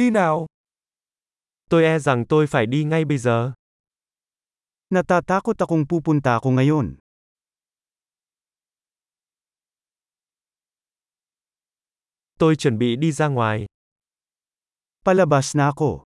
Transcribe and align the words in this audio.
Đi 0.00 0.10
nào. 0.10 0.46
Tôi 1.70 1.84
e 1.84 1.98
rằng 1.98 2.24
tôi 2.28 2.46
phải 2.46 2.66
đi 2.66 2.84
ngay 2.84 3.04
bây 3.04 3.18
giờ. 3.18 3.52
Natatakot 4.90 5.58
akong 5.58 5.84
pupunta 5.88 6.32
ako 6.40 6.50
ngayon. 6.50 6.96
Tôi 12.38 12.56
chuẩn 12.56 12.78
bị 12.78 12.96
đi 12.96 13.12
ra 13.12 13.28
ngoài. 13.28 13.66
Palabas 15.04 15.56
na 15.56 15.66
ako. 15.66 16.04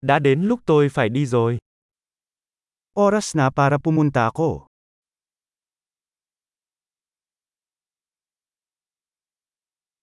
Đã 0.00 0.18
đến 0.18 0.42
lúc 0.42 0.60
tôi 0.66 0.88
phải 0.88 1.08
đi 1.08 1.26
rồi. 1.26 1.58
Oras 3.00 3.36
na 3.36 3.50
para 3.50 3.78
pumunta 3.78 4.24
ako. 4.24 4.66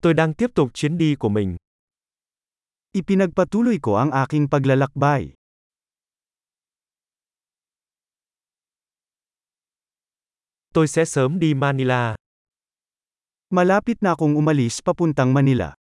Tôi 0.03 0.15
đang 0.15 0.35
tiếp 0.35 0.51
tục 0.55 0.71
chuyến 0.75 0.99
đi 0.99 1.15
của 1.19 1.29
mình. 1.29 1.57
Ipinagpatuloy 2.93 3.79
ko 3.83 3.97
ang 3.97 4.11
aking 4.11 4.51
paglalakbay. 4.51 5.33
Tôi 10.75 10.89
sẽ 10.89 11.05
sớm 11.05 11.39
đi 11.39 11.55
Manila. 11.55 12.17
Malapit 13.51 14.03
na 14.03 14.11
akong 14.11 14.35
umalis 14.35 14.83
papuntang 14.83 15.35
Manila. 15.35 15.75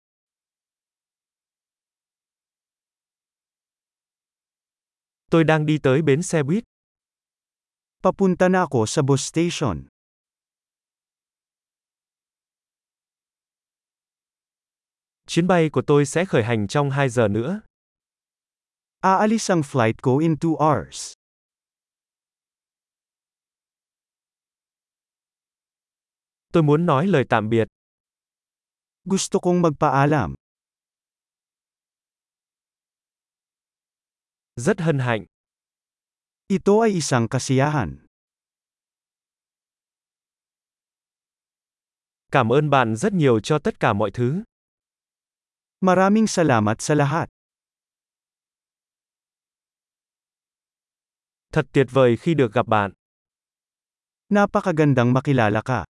Tôi 5.31 5.43
đang 5.43 5.65
đi 5.65 5.77
tới 5.83 6.01
bến 6.01 6.23
xe 6.23 6.43
buýt. 6.43 6.63
Papunta 8.03 8.49
na 8.49 8.61
ako 8.61 8.85
sa 8.85 9.01
bus 9.01 9.21
station. 9.21 9.87
Chuyến 15.29 15.47
bay 15.47 15.69
của 15.69 15.81
tôi 15.87 16.05
sẽ 16.05 16.25
khởi 16.25 16.43
hành 16.43 16.67
trong 16.67 16.89
2 16.89 17.09
giờ 17.09 17.27
nữa. 17.27 17.61
Aalis 18.99 19.51
ang 19.51 19.61
flight 19.61 19.93
ko 20.01 20.17
in 20.17 20.35
2 20.41 20.55
hours. 20.59 21.13
Tôi 26.53 26.63
muốn 26.63 26.85
nói 26.85 27.07
lời 27.07 27.23
tạm 27.29 27.49
biệt. 27.49 27.67
Gusto 29.03 29.39
kong 29.39 29.61
magpaalam. 29.61 30.35
Rất 34.55 34.79
hân 34.79 34.99
hạnh. 34.99 35.25
Ito 36.47 36.73
ay 36.81 36.91
isang 36.91 37.27
kasiyahan. 37.27 38.05
Cảm 42.31 42.49
ơn 42.51 42.69
bạn 42.69 42.95
rất 42.95 43.13
nhiều 43.13 43.39
cho 43.39 43.59
tất 43.59 43.79
cả 43.79 43.93
mọi 43.93 44.11
thứ. 44.13 44.43
Maraming 45.79 46.27
salamat 46.27 46.83
sa 46.83 46.91
lahat. 46.91 47.31
Thật 51.53 51.65
tuyệt 51.71 51.87
vời 51.91 52.17
khi 52.17 52.33
được 52.33 52.53
gặp 52.53 52.67
bạn. 52.67 52.91
Napakagandang 54.29 55.13
makilala 55.13 55.61
ka. 55.61 55.85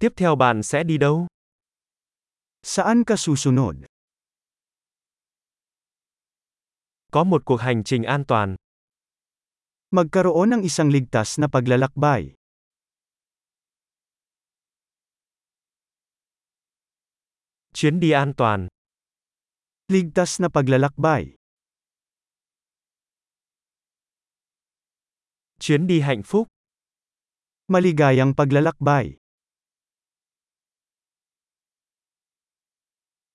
Tiếp 0.00 0.12
theo 0.16 0.36
bạn 0.36 0.62
sẽ 0.62 0.82
đi 0.82 0.98
đâu? 0.98 1.26
Saan 2.62 3.04
ka 3.04 3.16
susunod? 3.16 3.76
Có 7.12 7.24
một 7.24 7.44
cuộc 7.44 7.60
hành 7.60 7.84
trình 7.84 8.02
an 8.02 8.24
toàn. 8.28 8.56
Magkaroon 9.90 10.50
ng 10.50 10.62
isang 10.62 10.90
ligtas 10.90 11.38
na 11.38 11.46
paglalakbay. 11.46 12.39
Chuyến 17.80 18.00
đi 18.00 18.10
an 18.10 18.32
toàn. 18.36 18.68
Ligtas 19.88 20.40
na 20.40 20.48
paglalakbay. 20.48 21.34
Chuyến 25.60 25.86
đi 25.86 26.00
hạnh 26.00 26.22
phúc. 26.22 26.48
Maligayang 27.68 28.34
paglalakbay. 28.36 29.16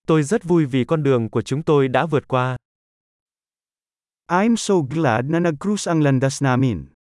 Tôi 0.07 0.23
rất 0.23 0.43
vui 0.43 0.65
vì 0.65 0.85
con 0.87 1.03
đường 1.03 1.29
của 1.29 1.41
chúng 1.41 1.63
tôi 1.63 1.87
đã 1.87 2.05
vượt 2.05 2.27
qua. 2.27 2.57
I'm 4.27 4.55
so 4.55 4.75
glad 4.89 5.25
na 5.25 5.39
nag-cruise 5.39 5.91
ang 5.91 6.01
landas 6.01 6.43
namin. 6.43 6.94